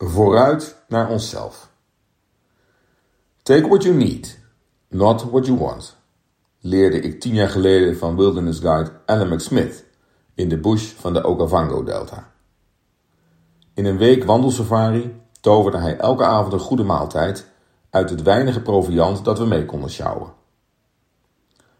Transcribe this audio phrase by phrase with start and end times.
[0.00, 1.70] Vooruit naar onszelf.
[3.42, 4.38] Take what you need,
[4.88, 5.96] not what you want,
[6.60, 9.84] leerde ik tien jaar geleden van wilderness guide Alan McSmith
[10.34, 12.32] in de bush van de Okavango-delta.
[13.74, 17.46] In een week wandelsafari toverde hij elke avond een goede maaltijd
[17.90, 20.32] uit het weinige proviand dat we mee konden sjouwen.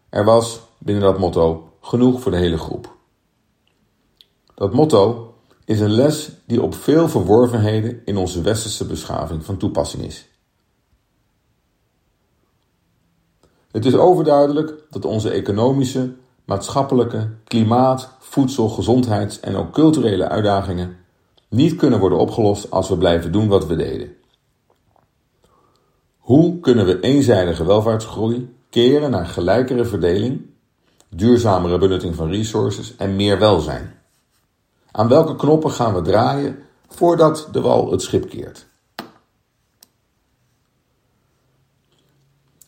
[0.09, 2.95] Er was, binnen dat motto, genoeg voor de hele groep.
[4.55, 5.33] Dat motto
[5.69, 10.27] is een les die op veel verworvenheden in onze westerse beschaving van toepassing is.
[13.71, 16.13] Het is overduidelijk dat onze economische,
[16.45, 20.97] maatschappelijke, klimaat, voedsel, gezondheids- en ook culturele uitdagingen
[21.49, 24.15] niet kunnen worden opgelost als we blijven doen wat we deden.
[26.17, 30.41] Hoe kunnen we eenzijdige welvaartsgroei keren naar gelijkere verdeling,
[31.09, 33.98] duurzamere benutting van resources en meer welzijn?
[34.99, 38.67] Aan welke knoppen gaan we draaien voordat de wal het schip keert?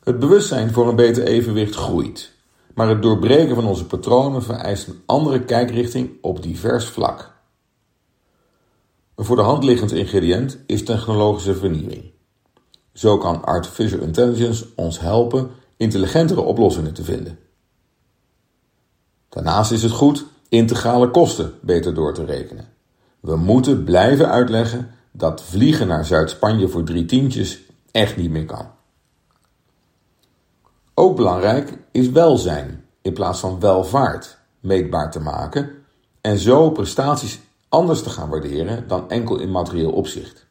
[0.03, 2.31] Het bewustzijn voor een beter evenwicht groeit,
[2.73, 7.33] maar het doorbreken van onze patronen vereist een andere kijkrichting op divers vlak.
[9.15, 12.11] Een voor de hand liggend ingrediënt is technologische vernieuwing.
[12.93, 17.39] Zo kan artificial intelligence ons helpen intelligentere oplossingen te vinden.
[19.29, 22.67] Daarnaast is het goed integrale kosten beter door te rekenen.
[23.19, 28.65] We moeten blijven uitleggen dat vliegen naar Zuid-Spanje voor drie tientjes echt niet meer kan.
[30.93, 35.69] Ook belangrijk is welzijn in plaats van welvaart meetbaar te maken
[36.21, 40.45] en zo prestaties anders te gaan waarderen dan enkel in materieel opzicht.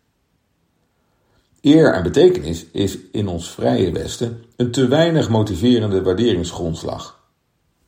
[1.61, 7.21] Eer en betekenis is in ons vrije Westen een te weinig motiverende waarderingsgrondslag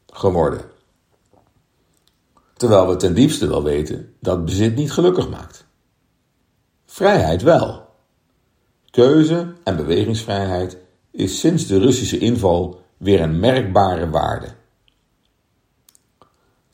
[0.06, 0.71] geworden.
[2.62, 5.66] Terwijl we ten diepste wel weten dat bezit niet gelukkig maakt.
[6.86, 7.88] Vrijheid wel.
[8.90, 10.78] Keuze en bewegingsvrijheid
[11.10, 14.46] is sinds de Russische inval weer een merkbare waarde.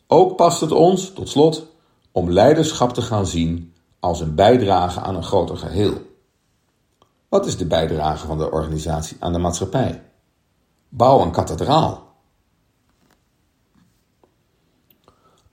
[0.07, 1.67] Ook past het ons, tot slot,
[2.13, 5.95] om leiderschap te gaan zien als een bijdrage aan een groter geheel.
[7.29, 10.03] Wat is de bijdrage van de organisatie aan de maatschappij?
[10.89, 12.08] Bouw een kathedraal.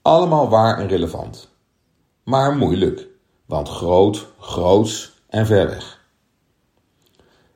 [0.05, 1.49] Allemaal waar en relevant.
[2.23, 3.07] Maar moeilijk,
[3.45, 6.05] want groot, groots en ver weg.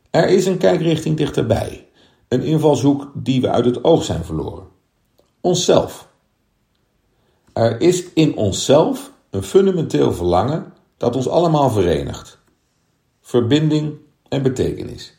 [0.09, 1.87] Er is een kijkrichting dichterbij,
[2.27, 4.67] een invalshoek die we uit het oog zijn verloren.
[5.41, 6.09] Onszelf.
[7.53, 12.39] Er is in onszelf een fundamenteel verlangen dat ons allemaal verenigt.
[13.21, 13.97] Verbinding
[14.29, 15.17] en betekenis.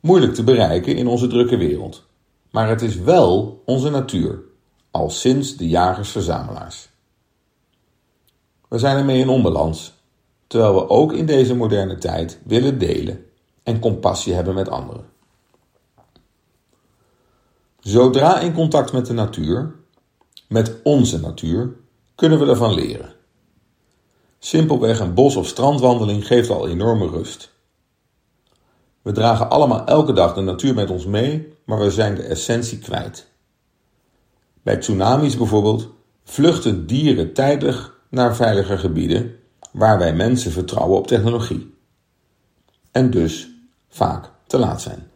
[0.00, 2.06] Moeilijk te bereiken in onze drukke wereld,
[2.50, 4.48] maar het is wel onze natuur
[4.90, 6.88] al sinds de jagers-verzamelaars.
[8.68, 9.92] We zijn ermee in onbalans,
[10.46, 13.26] terwijl we ook in deze moderne tijd willen delen
[13.62, 15.04] en compassie hebben met anderen.
[17.80, 19.74] Zodra in contact met de natuur,
[20.48, 21.76] met onze natuur,
[22.14, 23.12] kunnen we ervan leren.
[24.38, 27.50] Simpelweg een bos- of strandwandeling geeft al enorme rust.
[29.02, 32.78] We dragen allemaal elke dag de natuur met ons mee, maar we zijn de essentie
[32.78, 33.29] kwijt.
[34.62, 35.88] Bij tsunamis bijvoorbeeld
[36.24, 39.36] vluchten dieren tijdig naar veiliger gebieden
[39.72, 41.74] waar wij mensen vertrouwen op technologie.
[42.90, 43.50] En dus
[43.88, 45.10] vaak te laat zijn.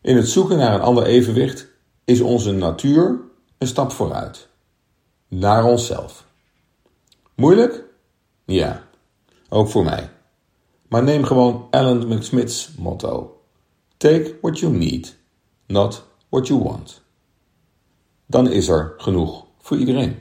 [0.00, 1.68] In het zoeken naar een ander evenwicht
[2.04, 3.20] is onze natuur
[3.58, 4.48] een stap vooruit.
[5.28, 6.26] Naar onszelf.
[7.34, 7.84] Moeilijk?
[8.44, 8.82] Ja,
[9.48, 10.10] ook voor mij.
[10.88, 13.40] Maar neem gewoon Alan McSmith's motto:
[13.96, 15.16] Take what you need,
[15.66, 17.02] not what you want.
[18.26, 20.16] Dan is er genoeg voor iedereen.